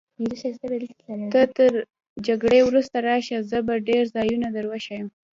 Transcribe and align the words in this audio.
ته 1.33 1.41
تر 1.57 1.71
جګړې 2.27 2.61
وروسته 2.63 2.97
راشه، 3.09 3.37
زه 3.49 3.57
به 3.67 3.75
ډېر 3.89 4.03
ځایونه 4.15 4.47
در 4.55 4.65
وښیم. 4.71 5.07